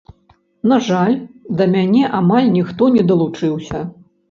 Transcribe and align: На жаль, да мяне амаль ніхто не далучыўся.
На 0.71 0.79
жаль, 0.87 1.17
да 1.59 1.67
мяне 1.75 2.03
амаль 2.21 2.51
ніхто 2.57 2.91
не 2.99 3.07
далучыўся. 3.13 3.87